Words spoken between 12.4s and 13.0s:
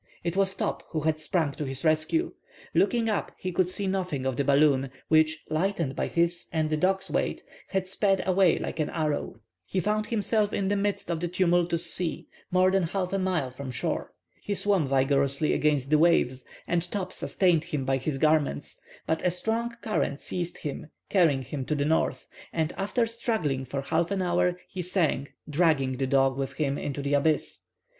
more than